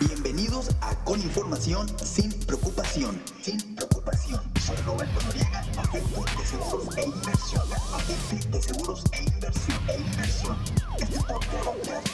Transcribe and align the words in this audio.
Bienvenidos 0.00 0.70
a 0.80 0.94
Con 1.04 1.20
Información 1.20 1.86
sin 2.02 2.32
Preocupación. 2.46 3.22
Sin 3.42 3.60
preocupación. 3.76 4.40
Soy 4.64 4.76
Roberto 4.86 5.20
Noriega, 5.26 5.60
agente 5.76 6.32
de 6.38 6.46
seguros 6.46 6.96
e 6.96 7.04
inversión. 7.04 7.62
Agente 7.92 8.48
de 8.48 8.62
seguros 8.62 9.04
e 9.12 9.22
inversión. 9.22 9.78
E 9.88 9.96
inversión. 9.98 10.56
Este 10.98 11.18
podcast. 11.20 12.08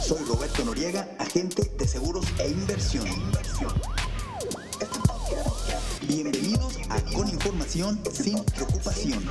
Soy 0.00 0.24
Roberto 0.26 0.64
Noriega, 0.64 1.08
agente 1.18 1.72
de 1.76 1.88
seguros 1.88 2.24
e 2.38 2.48
inversión. 2.50 3.06
Inversión. 3.08 3.72
Este. 4.80 6.06
Bienvenidos 6.06 6.78
a 6.88 7.00
Con 7.00 7.28
Información. 7.28 8.00
Sin 8.12 8.44
preocupación. 8.44 9.24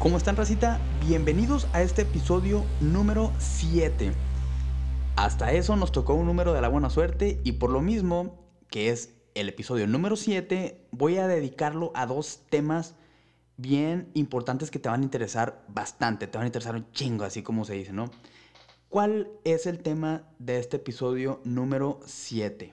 ¿Cómo 0.00 0.16
están, 0.16 0.34
racita? 0.34 0.80
Bienvenidos 1.06 1.68
a 1.74 1.82
este 1.82 2.02
episodio 2.02 2.64
número 2.80 3.34
7. 3.36 4.12
Hasta 5.14 5.52
eso 5.52 5.76
nos 5.76 5.92
tocó 5.92 6.14
un 6.14 6.24
número 6.24 6.54
de 6.54 6.62
la 6.62 6.68
buena 6.70 6.88
suerte 6.88 7.38
y 7.44 7.52
por 7.52 7.68
lo 7.68 7.82
mismo, 7.82 8.34
que 8.70 8.88
es 8.88 9.12
el 9.34 9.50
episodio 9.50 9.86
número 9.86 10.16
7, 10.16 10.86
voy 10.90 11.18
a 11.18 11.28
dedicarlo 11.28 11.92
a 11.94 12.06
dos 12.06 12.40
temas 12.48 12.94
bien 13.58 14.10
importantes 14.14 14.70
que 14.70 14.78
te 14.78 14.88
van 14.88 15.02
a 15.02 15.04
interesar 15.04 15.62
bastante, 15.68 16.26
te 16.26 16.38
van 16.38 16.44
a 16.44 16.48
interesar 16.48 16.76
un 16.76 16.90
chingo, 16.92 17.24
así 17.24 17.42
como 17.42 17.66
se 17.66 17.74
dice, 17.74 17.92
¿no? 17.92 18.10
¿Cuál 18.88 19.28
es 19.44 19.66
el 19.66 19.80
tema 19.80 20.24
de 20.38 20.60
este 20.60 20.78
episodio 20.78 21.42
número 21.44 22.00
7? 22.06 22.72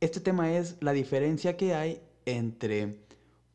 Este 0.00 0.18
tema 0.18 0.54
es 0.54 0.76
la 0.80 0.90
diferencia 0.90 1.56
que 1.56 1.72
hay 1.72 2.02
entre 2.26 2.98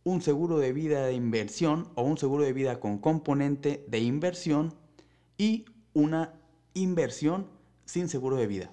un 0.05 0.21
seguro 0.21 0.59
de 0.59 0.71
vida 0.71 1.07
de 1.07 1.13
inversión 1.13 1.89
o 1.95 2.03
un 2.03 2.17
seguro 2.17 2.43
de 2.43 2.53
vida 2.53 2.79
con 2.79 2.99
componente 2.99 3.83
de 3.87 3.99
inversión 3.99 4.75
y 5.35 5.65
una 5.93 6.33
inversión 6.75 7.47
sin 7.85 8.07
seguro 8.07 8.37
de 8.37 8.45
vida. 8.45 8.71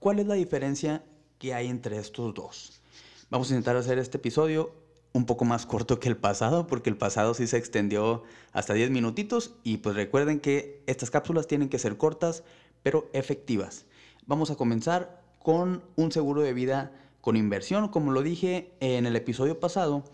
¿Cuál 0.00 0.18
es 0.18 0.26
la 0.26 0.34
diferencia 0.34 1.04
que 1.38 1.54
hay 1.54 1.68
entre 1.68 1.96
estos 1.96 2.34
dos? 2.34 2.82
Vamos 3.30 3.48
a 3.48 3.54
intentar 3.54 3.76
hacer 3.76 3.98
este 3.98 4.18
episodio 4.18 4.74
un 5.12 5.26
poco 5.26 5.44
más 5.44 5.64
corto 5.64 6.00
que 6.00 6.08
el 6.08 6.16
pasado, 6.16 6.66
porque 6.66 6.90
el 6.90 6.96
pasado 6.96 7.32
sí 7.32 7.46
se 7.46 7.56
extendió 7.56 8.24
hasta 8.52 8.74
10 8.74 8.90
minutitos 8.90 9.54
y 9.62 9.76
pues 9.76 9.94
recuerden 9.94 10.40
que 10.40 10.82
estas 10.88 11.10
cápsulas 11.10 11.46
tienen 11.46 11.68
que 11.68 11.78
ser 11.78 11.96
cortas 11.96 12.42
pero 12.82 13.08
efectivas. 13.12 13.86
Vamos 14.26 14.50
a 14.50 14.56
comenzar 14.56 15.22
con 15.38 15.84
un 15.94 16.10
seguro 16.10 16.42
de 16.42 16.52
vida 16.52 16.90
con 17.24 17.36
inversión. 17.36 17.88
Como 17.88 18.12
lo 18.12 18.20
dije 18.20 18.74
en 18.80 19.06
el 19.06 19.16
episodio 19.16 19.58
pasado, 19.58 20.04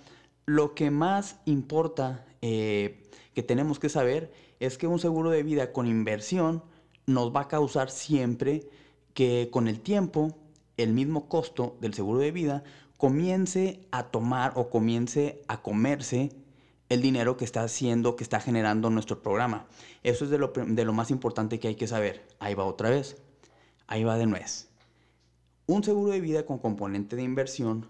lo 0.46 0.76
que 0.76 0.92
más 0.92 1.40
importa 1.44 2.24
eh, 2.40 3.02
que 3.34 3.42
tenemos 3.42 3.80
que 3.80 3.88
saber 3.88 4.32
es 4.60 4.78
que 4.78 4.86
un 4.86 5.00
seguro 5.00 5.30
de 5.30 5.42
vida 5.42 5.72
con 5.72 5.88
inversión 5.88 6.62
nos 7.06 7.34
va 7.34 7.40
a 7.40 7.48
causar 7.48 7.90
siempre 7.90 8.70
que 9.12 9.48
con 9.50 9.66
el 9.66 9.80
tiempo 9.80 10.38
el 10.76 10.92
mismo 10.92 11.28
costo 11.28 11.76
del 11.80 11.94
seguro 11.94 12.20
de 12.20 12.30
vida 12.30 12.62
comience 12.96 13.88
a 13.90 14.04
tomar 14.04 14.52
o 14.54 14.70
comience 14.70 15.42
a 15.48 15.62
comerse 15.62 16.30
el 16.90 17.02
dinero 17.02 17.36
que 17.36 17.44
está 17.44 17.64
haciendo, 17.64 18.14
que 18.14 18.22
está 18.22 18.38
generando 18.38 18.88
nuestro 18.88 19.20
programa. 19.20 19.66
Eso 20.04 20.24
es 20.24 20.30
de 20.30 20.38
lo, 20.38 20.52
de 20.54 20.84
lo 20.84 20.92
más 20.92 21.10
importante 21.10 21.58
que 21.58 21.66
hay 21.66 21.74
que 21.74 21.88
saber. 21.88 22.24
Ahí 22.38 22.54
va 22.54 22.66
otra 22.66 22.88
vez. 22.88 23.16
Ahí 23.88 24.04
va 24.04 24.16
de 24.16 24.26
nuez. 24.26 24.69
Un 25.70 25.84
seguro 25.84 26.10
de 26.10 26.20
vida 26.20 26.46
con 26.46 26.58
componente 26.58 27.14
de 27.14 27.22
inversión, 27.22 27.86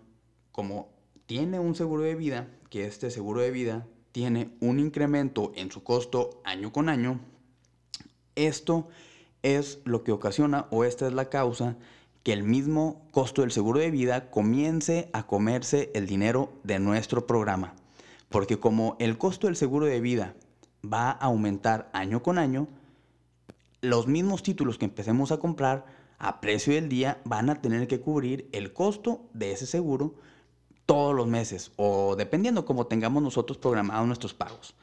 como 0.53 0.91
tiene 1.25 1.59
un 1.61 1.75
seguro 1.75 2.03
de 2.03 2.15
vida, 2.15 2.47
que 2.69 2.85
este 2.85 3.11
seguro 3.11 3.41
de 3.41 3.51
vida 3.51 3.87
tiene 4.13 4.51
un 4.61 4.79
incremento 4.79 5.51
en 5.55 5.71
su 5.71 5.83
costo 5.83 6.43
año 6.45 6.75
con 6.75 6.91
año, 6.91 7.21
esto 8.35 8.89
es 9.43 9.79
lo 9.87 10.05
que 10.05 10.13
ocasiona 10.13 10.67
o 10.71 10.85
esta 10.85 11.07
es 11.07 11.15
la 11.15 11.31
causa 11.31 11.79
que 12.23 12.35
el 12.35 12.43
mismo 12.43 13.01
costo 13.13 13.41
del 13.41 13.51
seguro 13.51 13.81
de 13.81 13.91
vida 13.91 14.31
comience 14.31 15.09
a 15.15 15.27
comerse 15.27 15.91
el 15.95 16.07
dinero 16.07 16.53
de 16.65 16.81
nuestro 16.81 17.27
programa. 17.27 17.77
Porque 18.29 18.61
como 18.61 18.99
el 18.99 19.17
costo 19.17 19.47
del 19.47 19.57
seguro 19.57 19.87
de 19.87 20.03
vida 20.03 20.35
va 20.85 21.13
a 21.13 21.25
aumentar 21.25 21.89
año 21.95 22.23
con 22.23 22.37
año, 22.37 22.69
los 23.81 24.07
mismos 24.07 24.43
títulos 24.43 24.77
que 24.77 24.85
empecemos 24.85 25.33
a 25.33 25.39
comprar 25.39 25.99
a 26.21 26.41
precio 26.41 26.75
del 26.75 26.89
día 26.89 27.21
van 27.25 27.51
a 27.51 27.61
tener 27.61 27.89
que 27.89 28.01
cubrir 28.01 28.49
el 28.53 28.73
costo 28.73 29.23
de 29.33 29.53
ese 29.53 29.67
seguro 29.67 30.15
todos 30.85 31.15
los 31.15 31.27
meses 31.27 31.73
o 31.77 32.15
dependiendo 32.15 32.67
como 32.67 32.87
tengamos 32.87 33.23
nosotros 33.23 33.59
programados 33.59 34.07
nuestros 34.07 34.35
pagos. 34.35 34.75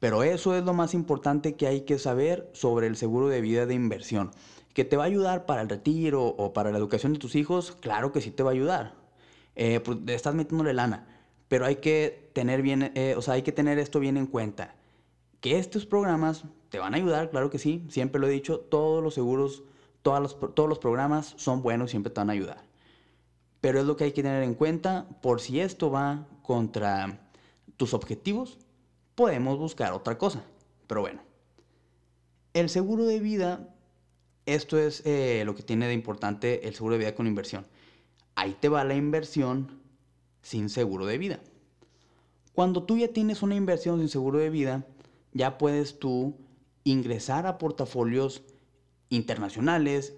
Pero 0.00 0.22
eso 0.22 0.56
es 0.56 0.64
lo 0.64 0.72
más 0.72 0.94
importante 0.94 1.54
que 1.54 1.66
hay 1.66 1.82
que 1.82 1.98
saber 1.98 2.50
sobre 2.54 2.86
el 2.86 2.96
seguro 2.96 3.28
de 3.28 3.40
vida 3.40 3.66
de 3.66 3.74
inversión. 3.74 4.30
¿Que 4.72 4.84
te 4.84 4.96
va 4.96 5.04
a 5.04 5.06
ayudar 5.06 5.44
para 5.44 5.60
el 5.60 5.68
retiro 5.68 6.24
o 6.26 6.54
para 6.54 6.72
la 6.72 6.78
educación 6.78 7.12
de 7.12 7.18
tus 7.18 7.36
hijos? 7.36 7.76
Claro 7.80 8.10
que 8.10 8.22
sí 8.22 8.30
te 8.30 8.42
va 8.42 8.50
a 8.50 8.54
ayudar. 8.54 8.94
Eh, 9.54 9.80
pues, 9.80 9.98
estás 10.06 10.34
metiéndole 10.34 10.72
lana. 10.72 11.06
Pero 11.48 11.66
hay 11.66 11.76
que 11.76 12.30
tener 12.32 12.62
bien, 12.62 12.90
eh, 12.94 13.14
o 13.16 13.20
sea, 13.20 13.34
hay 13.34 13.42
que 13.42 13.52
tener 13.52 13.78
esto 13.78 14.00
bien 14.00 14.16
en 14.16 14.26
cuenta. 14.26 14.74
Que 15.40 15.58
estos 15.58 15.84
programas 15.84 16.44
te 16.70 16.78
van 16.78 16.94
a 16.94 16.96
ayudar, 16.96 17.30
claro 17.30 17.50
que 17.50 17.58
sí. 17.58 17.84
Siempre 17.90 18.20
lo 18.20 18.26
he 18.26 18.30
dicho, 18.30 18.58
todos 18.58 19.04
los 19.04 19.14
seguros 19.14 19.62
los, 20.04 20.38
todos 20.54 20.68
los 20.68 20.78
programas 20.78 21.34
son 21.36 21.62
buenos 21.62 21.90
y 21.90 21.92
siempre 21.92 22.12
te 22.12 22.20
van 22.20 22.30
a 22.30 22.34
ayudar. 22.34 22.58
Pero 23.60 23.80
es 23.80 23.86
lo 23.86 23.96
que 23.96 24.04
hay 24.04 24.12
que 24.12 24.22
tener 24.22 24.42
en 24.42 24.54
cuenta 24.54 25.06
por 25.22 25.40
si 25.40 25.60
esto 25.60 25.90
va 25.90 26.26
contra 26.42 27.20
tus 27.76 27.94
objetivos, 27.94 28.58
podemos 29.14 29.58
buscar 29.58 29.92
otra 29.92 30.18
cosa. 30.18 30.42
Pero 30.86 31.00
bueno, 31.02 31.20
el 32.54 32.68
seguro 32.68 33.04
de 33.04 33.20
vida, 33.20 33.68
esto 34.46 34.78
es 34.78 35.02
eh, 35.06 35.42
lo 35.46 35.54
que 35.54 35.62
tiene 35.62 35.86
de 35.86 35.94
importante 35.94 36.66
el 36.66 36.74
seguro 36.74 36.94
de 36.94 36.98
vida 36.98 37.14
con 37.14 37.26
inversión. 37.26 37.66
Ahí 38.34 38.56
te 38.60 38.68
va 38.68 38.84
la 38.84 38.94
inversión 38.94 39.80
sin 40.42 40.68
seguro 40.68 41.06
de 41.06 41.18
vida. 41.18 41.40
Cuando 42.54 42.82
tú 42.82 42.98
ya 42.98 43.08
tienes 43.08 43.42
una 43.42 43.54
inversión 43.54 44.00
sin 44.00 44.08
seguro 44.08 44.38
de 44.38 44.50
vida, 44.50 44.84
ya 45.32 45.56
puedes 45.56 45.98
tú 45.98 46.36
ingresar 46.84 47.46
a 47.46 47.58
portafolios 47.58 48.42
internacionales, 49.12 50.14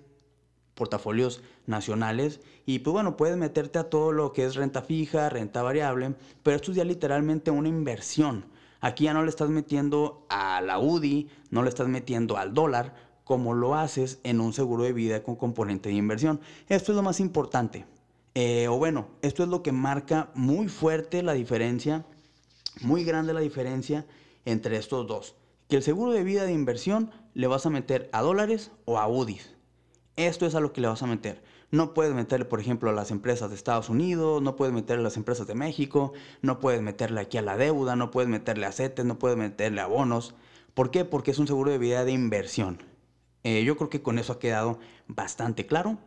portafolios 0.75 1.43
nacionales 1.66 2.41
y 2.66 2.81
pues 2.81 2.93
bueno, 2.93 3.16
puedes 3.16 3.37
meterte 3.37 3.78
a 3.78 3.91
todo 3.91 4.12
lo 4.12 4.32
que 4.32 4.44
es 4.44 4.55
renta 4.55 4.82
fija, 4.82 5.28
renta 5.28 5.62
variable, 5.62 6.15
pero 6.43 6.56
esto 6.56 6.71
es 6.71 6.77
ya 6.77 6.84
literalmente 6.84 7.50
una 7.50 7.69
inversión. 7.69 8.47
Aquí 8.81 9.04
ya 9.04 9.15
no 9.15 9.22
le 9.22 9.31
estás 9.31 9.49
metiendo 9.49 10.27
a 10.28 10.60
la 10.60 10.78
UDI, 10.78 11.28
no 11.50 11.62
le 11.62 11.69
estás 11.71 11.88
metiendo 11.88 12.37
al 12.37 12.53
dólar, 12.53 12.94
como 13.25 13.54
lo 13.54 13.75
haces 13.75 14.21
en 14.22 14.41
un 14.41 14.53
seguro 14.53 14.84
de 14.84 14.93
vida 14.93 15.22
con 15.22 15.37
componente 15.37 15.88
de 15.88 15.94
inversión. 15.94 16.41
Esto 16.69 16.93
es 16.93 16.97
lo 16.97 17.03
más 17.03 17.21
importante. 17.21 17.87
Eh, 18.34 18.69
o 18.69 18.77
bueno, 18.77 19.09
esto 19.22 19.43
es 19.43 19.49
lo 19.49 19.62
que 19.62 19.72
marca 19.72 20.31
muy 20.34 20.69
fuerte 20.69 21.22
la 21.22 21.33
diferencia, 21.33 22.04
muy 22.83 23.04
grande 23.04 23.33
la 23.33 23.41
diferencia 23.41 24.04
entre 24.44 24.77
estos 24.77 25.06
dos 25.06 25.34
que 25.69 25.77
el 25.77 25.83
seguro 25.83 26.13
de 26.13 26.25
vida 26.25 26.45
de 26.45 26.53
inversión 26.53 27.11
le 27.35 27.47
vas 27.47 27.67
a 27.67 27.71
meter 27.71 28.09
a 28.13 28.23
dólares 28.23 28.71
o 28.85 28.99
a 28.99 29.09
UDIs. 29.09 29.55
Esto 30.17 30.47
es 30.47 30.55
a 30.55 30.61
lo 30.61 30.73
que 30.73 30.81
le 30.81 30.89
vas 30.89 31.03
a 31.03 31.07
meter. 31.07 31.43
No 31.71 31.93
puedes 31.93 32.15
meterle, 32.15 32.45
por 32.45 32.61
ejemplo, 32.61 32.91
a 32.91 32.93
las 32.93 33.11
empresas 33.11 33.51
de 33.51 33.57
Estados 33.57 33.89
Unidos, 33.89 34.41
no 34.41 34.55
puedes 34.55 34.73
meterle 34.73 35.01
a 35.01 35.05
las 35.05 35.17
empresas 35.17 35.47
de 35.49 35.57
México, 35.57 36.13
no 36.41 36.61
puedes 36.61 36.83
meterle 36.83 37.21
aquí 37.21 37.37
a 37.37 37.43
la 37.43 37.57
deuda, 37.57 37.97
no 37.97 38.13
puedes 38.13 38.29
meterle 38.31 38.67
a 38.67 38.73
CETES, 38.73 39.05
no 39.05 39.19
puedes 39.19 39.37
meterle 39.37 39.81
a 39.81 39.87
bonos. 39.87 40.35
¿Por 40.75 40.93
qué? 40.93 41.05
Porque 41.05 41.33
es 41.33 41.39
un 41.39 41.49
seguro 41.49 41.73
de 41.73 41.79
vida 41.79 42.05
de 42.05 42.13
inversión. 42.13 42.83
Eh, 43.43 43.65
yo 43.65 43.77
creo 43.77 43.91
que 43.91 44.03
con 44.03 44.19
eso 44.19 44.35
ha 44.35 44.39
quedado 44.39 44.79
bastante 45.09 45.67
claro. 45.67 45.99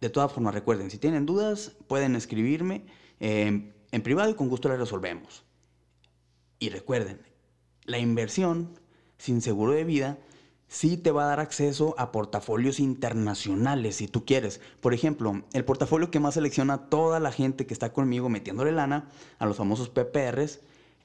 De 0.00 0.08
todas 0.08 0.32
formas, 0.32 0.54
recuerden, 0.54 0.90
si 0.90 0.98
tienen 0.98 1.26
dudas, 1.26 1.72
pueden 1.88 2.14
escribirme 2.14 2.86
eh, 3.18 3.72
en 3.90 4.02
privado 4.02 4.30
y 4.30 4.34
con 4.34 4.48
gusto 4.48 4.68
las 4.68 4.78
resolvemos. 4.78 5.44
Y 6.58 6.68
recuerden, 6.68 7.20
la 7.84 7.98
inversión 7.98 8.78
sin 9.22 9.40
seguro 9.40 9.70
de 9.70 9.84
vida, 9.84 10.18
sí 10.66 10.96
te 10.96 11.12
va 11.12 11.22
a 11.22 11.26
dar 11.26 11.38
acceso 11.38 11.94
a 11.96 12.10
portafolios 12.10 12.80
internacionales 12.80 13.94
si 13.94 14.08
tú 14.08 14.24
quieres. 14.24 14.60
Por 14.80 14.94
ejemplo, 14.94 15.42
el 15.52 15.64
portafolio 15.64 16.10
que 16.10 16.18
más 16.18 16.34
selecciona 16.34 16.88
toda 16.88 17.20
la 17.20 17.30
gente 17.30 17.64
que 17.64 17.72
está 17.72 17.92
conmigo 17.92 18.28
metiéndole 18.28 18.72
lana 18.72 19.08
a 19.38 19.46
los 19.46 19.56
famosos 19.56 19.90
PPRs 19.90 20.58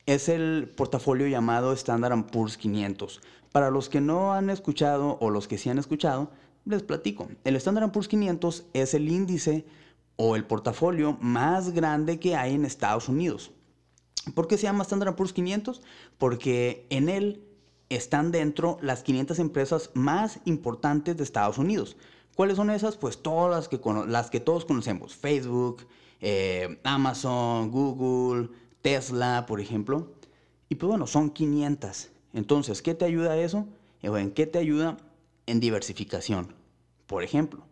es 0.08 0.30
el 0.30 0.74
portafolio 0.76 1.28
llamado 1.28 1.74
Standard 1.74 2.26
Poor's 2.32 2.58
500. 2.58 3.22
Para 3.52 3.70
los 3.70 3.88
que 3.88 4.02
no 4.02 4.34
han 4.34 4.50
escuchado 4.50 5.20
o 5.22 5.30
los 5.30 5.48
que 5.48 5.60
sí 5.60 5.70
han 5.70 5.78
escuchado, 5.78 6.32
les 6.66 6.82
platico. 6.82 7.28
El 7.44 7.56
Standard 7.58 7.92
Poor's 7.92 8.08
500 8.08 8.66
es 8.74 8.96
el 8.96 9.10
índice 9.10 9.64
o 10.16 10.36
el 10.36 10.44
portafolio 10.44 11.20
más 11.22 11.70
grande 11.70 12.20
que 12.20 12.36
hay 12.36 12.56
en 12.56 12.66
Estados 12.66 13.10
Unidos. 13.10 13.52
¿Por 14.34 14.48
qué 14.48 14.58
se 14.58 14.64
llama 14.64 14.82
Standard 14.82 15.16
Poor's 15.16 15.34
500? 15.34 15.84
Porque 16.18 16.88
en 16.90 17.10
él 17.10 17.47
están 17.90 18.32
dentro 18.32 18.78
las 18.82 19.04
500 19.04 19.40
empresas 19.40 19.92
más 19.94 20.40
importantes 20.46 21.18
de 21.18 21.24
Estados 21.24 21.58
Unidos. 21.58 21.98
¿Cuáles 22.36 22.58
son 22.58 22.70
esas? 22.70 22.98
Pues 22.98 23.22
todas 23.22 23.50
las 23.50 23.68
que, 23.68 23.80
las 24.08 24.30
que 24.30 24.40
todos 24.40 24.66
conocemos. 24.66 25.16
Facebook, 25.16 25.88
eh, 26.22 26.80
Amazon, 26.84 27.72
Google, 27.72 28.50
Tesla, 28.82 29.46
por 29.48 29.60
ejemplo. 29.60 30.12
Y 30.70 30.76
pues 30.76 30.88
bueno, 30.88 31.08
son 31.08 31.30
500. 31.30 32.10
Entonces, 32.34 32.82
¿qué 32.82 32.94
te 32.94 33.06
ayuda 33.06 33.38
eso? 33.38 33.68
Eh, 34.02 34.10
¿En 34.14 34.32
qué 34.32 34.46
te 34.46 34.60
ayuda? 34.60 34.98
En 35.46 35.60
diversificación. 35.60 36.54
Por 37.08 37.24
ejemplo, 37.24 37.64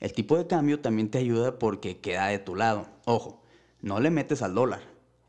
el 0.00 0.12
tipo 0.12 0.36
de 0.36 0.46
cambio 0.46 0.80
también 0.80 1.10
te 1.10 1.18
ayuda 1.18 1.58
porque 1.58 1.98
queda 1.98 2.26
de 2.26 2.40
tu 2.40 2.56
lado. 2.56 2.88
Ojo, 3.04 3.42
no 3.80 4.00
le 4.00 4.10
metes 4.10 4.42
al 4.42 4.54
dólar. 4.54 4.82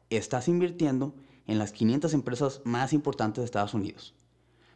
Estás 0.09 0.47
invirtiendo 0.47 1.13
en 1.47 1.59
las 1.59 1.71
500 1.71 2.13
empresas 2.13 2.61
más 2.63 2.93
importantes 2.93 3.41
de 3.41 3.45
Estados 3.45 3.73
Unidos. 3.73 4.15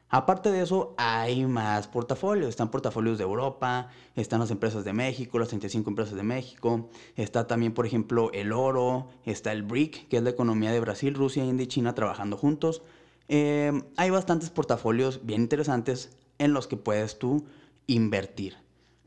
Aparte 0.09 0.51
de 0.51 0.61
eso, 0.61 0.95
hay 0.97 1.45
más 1.45 1.87
portafolios. 1.87 2.49
Están 2.49 2.71
portafolios 2.71 3.17
de 3.17 3.25
Europa, 3.25 3.89
están 4.15 4.39
las 4.39 4.51
empresas 4.51 4.85
de 4.85 4.93
México, 4.93 5.37
las 5.37 5.49
35 5.49 5.89
empresas 5.89 6.15
de 6.15 6.23
México. 6.23 6.89
Está 7.15 7.45
también, 7.45 7.73
por 7.73 7.85
ejemplo, 7.85 8.31
el 8.33 8.53
oro, 8.53 9.09
está 9.25 9.51
el 9.51 9.63
BRIC, 9.63 10.07
que 10.07 10.17
es 10.17 10.23
la 10.23 10.29
economía 10.29 10.71
de 10.71 10.79
Brasil, 10.79 11.13
Rusia, 11.13 11.43
India 11.43 11.65
y 11.65 11.67
China 11.67 11.93
trabajando 11.93 12.37
juntos. 12.37 12.83
Eh, 13.27 13.83
hay 13.97 14.09
bastantes 14.09 14.49
portafolios 14.49 15.25
bien 15.25 15.41
interesantes 15.41 16.15
en 16.37 16.53
los 16.53 16.67
que 16.67 16.77
puedes 16.77 17.19
tú 17.19 17.45
invertir. 17.85 18.55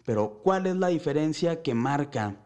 Pero, 0.05 0.41
¿cuál 0.43 0.67
es 0.67 0.77
la 0.77 0.89
diferencia 0.89 1.63
que 1.63 1.75
marca 1.75 2.37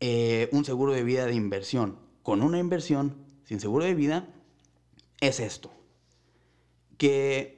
eh, 0.00 0.48
un 0.50 0.64
seguro 0.64 0.92
de 0.92 1.04
vida 1.04 1.26
de 1.26 1.34
inversión 1.34 1.98
con 2.24 2.42
una 2.42 2.58
inversión 2.58 3.16
sin 3.44 3.60
seguro 3.60 3.84
de 3.84 3.94
vida? 3.94 4.28
Es 5.20 5.38
esto. 5.38 5.70
Que 6.98 7.55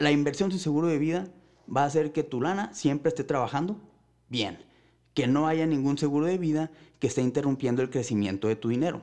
la 0.00 0.10
inversión 0.10 0.50
sin 0.50 0.58
seguro 0.58 0.88
de 0.88 0.98
vida 0.98 1.28
va 1.74 1.82
a 1.82 1.86
hacer 1.86 2.12
que 2.12 2.24
tu 2.24 2.40
lana 2.40 2.72
siempre 2.72 3.10
esté 3.10 3.22
trabajando 3.22 3.76
bien, 4.28 4.58
que 5.14 5.26
no 5.26 5.46
haya 5.46 5.66
ningún 5.66 5.98
seguro 5.98 6.26
de 6.26 6.38
vida 6.38 6.70
que 6.98 7.06
esté 7.06 7.20
interrumpiendo 7.20 7.82
el 7.82 7.90
crecimiento 7.90 8.48
de 8.48 8.56
tu 8.56 8.70
dinero. 8.70 9.02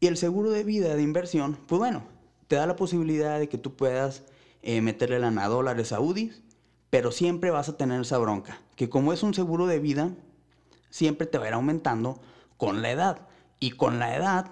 Y 0.00 0.06
el 0.06 0.16
seguro 0.16 0.50
de 0.50 0.64
vida 0.64 0.96
de 0.96 1.02
inversión, 1.02 1.58
pues 1.66 1.78
bueno, 1.78 2.02
te 2.48 2.56
da 2.56 2.66
la 2.66 2.76
posibilidad 2.76 3.38
de 3.38 3.50
que 3.50 3.58
tú 3.58 3.76
puedas 3.76 4.24
eh, 4.62 4.80
meterle 4.80 5.18
lana 5.18 5.44
a 5.44 5.48
dólares 5.48 5.88
saudíes, 5.88 6.42
pero 6.88 7.12
siempre 7.12 7.50
vas 7.50 7.68
a 7.68 7.76
tener 7.76 8.00
esa 8.00 8.16
bronca, 8.16 8.62
que 8.76 8.88
como 8.88 9.12
es 9.12 9.22
un 9.22 9.34
seguro 9.34 9.66
de 9.66 9.80
vida, 9.80 10.10
siempre 10.88 11.26
te 11.26 11.36
va 11.36 11.44
a 11.44 11.48
ir 11.48 11.54
aumentando 11.54 12.20
con 12.56 12.80
la 12.80 12.90
edad. 12.90 13.28
Y 13.60 13.72
con 13.72 13.98
la 13.98 14.16
edad, 14.16 14.50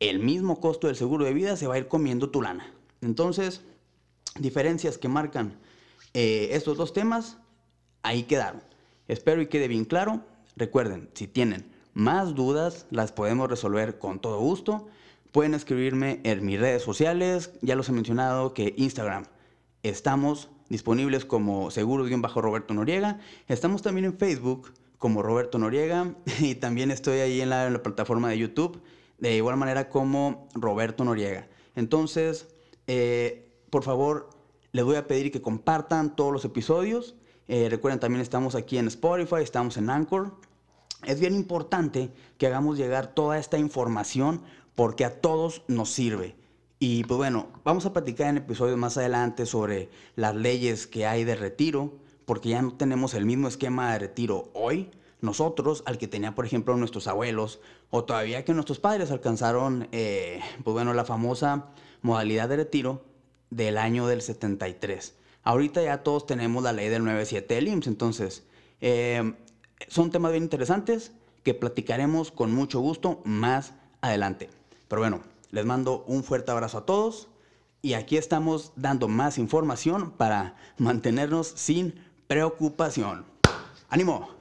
el 0.00 0.18
mismo 0.18 0.60
costo 0.60 0.88
del 0.88 0.96
seguro 0.96 1.24
de 1.24 1.32
vida 1.32 1.56
se 1.56 1.68
va 1.68 1.76
a 1.76 1.78
ir 1.78 1.86
comiendo 1.86 2.30
tu 2.30 2.42
lana. 2.42 2.74
Entonces, 3.00 3.62
diferencias 4.38 4.98
que 4.98 5.08
marcan 5.08 5.58
eh, 6.14 6.48
estos 6.52 6.76
dos 6.76 6.92
temas, 6.92 7.38
ahí 8.02 8.24
quedaron. 8.24 8.62
Espero 9.08 9.42
y 9.42 9.48
quede 9.48 9.68
bien 9.68 9.84
claro. 9.84 10.24
Recuerden, 10.56 11.10
si 11.14 11.26
tienen 11.26 11.70
más 11.94 12.34
dudas, 12.34 12.86
las 12.90 13.12
podemos 13.12 13.48
resolver 13.48 13.98
con 13.98 14.20
todo 14.20 14.40
gusto. 14.40 14.88
Pueden 15.32 15.54
escribirme 15.54 16.20
en 16.24 16.44
mis 16.44 16.58
redes 16.58 16.82
sociales, 16.82 17.52
ya 17.62 17.76
los 17.76 17.88
he 17.88 17.92
mencionado 17.92 18.54
que 18.54 18.74
Instagram. 18.76 19.24
Estamos 19.82 20.48
disponibles 20.68 21.24
como 21.24 21.68
bajo 22.18 22.40
roberto 22.40 22.74
Noriega. 22.74 23.20
Estamos 23.48 23.82
también 23.82 24.06
en 24.06 24.18
Facebook 24.18 24.72
como 24.98 25.22
Roberto 25.22 25.58
Noriega 25.58 26.14
y 26.40 26.54
también 26.56 26.90
estoy 26.90 27.18
ahí 27.18 27.40
en 27.40 27.50
la, 27.50 27.66
en 27.66 27.74
la 27.74 27.82
plataforma 27.82 28.30
de 28.30 28.38
YouTube 28.38 28.82
de 29.18 29.36
igual 29.36 29.56
manera 29.56 29.88
como 29.88 30.48
Roberto 30.54 31.04
Noriega. 31.04 31.48
Entonces, 31.74 32.48
eh, 32.86 33.45
por 33.70 33.82
favor, 33.82 34.30
les 34.72 34.84
voy 34.84 34.96
a 34.96 35.06
pedir 35.06 35.32
que 35.32 35.42
compartan 35.42 36.16
todos 36.16 36.32
los 36.32 36.44
episodios. 36.44 37.14
Eh, 37.48 37.68
recuerden, 37.70 38.00
también 38.00 38.20
estamos 38.20 38.54
aquí 38.54 38.78
en 38.78 38.88
Spotify, 38.88 39.42
estamos 39.42 39.76
en 39.76 39.90
Anchor. 39.90 40.34
Es 41.04 41.20
bien 41.20 41.34
importante 41.34 42.10
que 42.38 42.46
hagamos 42.46 42.76
llegar 42.76 43.14
toda 43.14 43.38
esta 43.38 43.58
información 43.58 44.42
porque 44.74 45.04
a 45.04 45.20
todos 45.20 45.62
nos 45.68 45.90
sirve. 45.90 46.36
Y 46.78 47.04
pues 47.04 47.16
bueno, 47.16 47.48
vamos 47.64 47.86
a 47.86 47.92
platicar 47.92 48.28
en 48.28 48.38
episodios 48.38 48.76
más 48.76 48.98
adelante 48.98 49.46
sobre 49.46 49.88
las 50.14 50.34
leyes 50.34 50.86
que 50.86 51.06
hay 51.06 51.24
de 51.24 51.36
retiro, 51.36 51.94
porque 52.26 52.50
ya 52.50 52.60
no 52.60 52.74
tenemos 52.74 53.14
el 53.14 53.24
mismo 53.24 53.48
esquema 53.48 53.92
de 53.92 54.00
retiro 54.00 54.50
hoy 54.52 54.90
nosotros 55.20 55.82
al 55.86 55.98
que 55.98 56.08
tenía, 56.08 56.34
por 56.34 56.46
ejemplo, 56.46 56.76
nuestros 56.76 57.06
abuelos, 57.06 57.60
o 57.90 58.04
todavía 58.04 58.44
que 58.44 58.52
nuestros 58.52 58.78
padres 58.78 59.10
alcanzaron, 59.10 59.88
eh, 59.92 60.40
pues 60.64 60.74
bueno, 60.74 60.92
la 60.92 61.04
famosa 61.04 61.66
modalidad 62.02 62.48
de 62.48 62.56
retiro 62.56 63.04
del 63.50 63.78
año 63.78 64.06
del 64.06 64.22
73. 64.22 65.14
Ahorita 65.42 65.82
ya 65.82 66.02
todos 66.02 66.26
tenemos 66.26 66.62
la 66.62 66.72
ley 66.72 66.88
del 66.88 67.04
97 67.04 67.54
del 67.54 67.68
IMSS, 67.68 67.86
entonces 67.86 68.42
eh, 68.80 69.34
son 69.88 70.10
temas 70.10 70.32
bien 70.32 70.44
interesantes 70.44 71.12
que 71.44 71.54
platicaremos 71.54 72.32
con 72.32 72.52
mucho 72.52 72.80
gusto 72.80 73.22
más 73.24 73.74
adelante. 74.00 74.50
Pero 74.88 75.02
bueno, 75.02 75.20
les 75.50 75.64
mando 75.64 76.04
un 76.06 76.24
fuerte 76.24 76.50
abrazo 76.50 76.78
a 76.78 76.86
todos 76.86 77.28
y 77.82 77.94
aquí 77.94 78.16
estamos 78.16 78.72
dando 78.74 79.06
más 79.06 79.38
información 79.38 80.10
para 80.10 80.56
mantenernos 80.76 81.46
sin 81.46 81.94
preocupación. 82.26 83.24
¡Ánimo! 83.88 84.35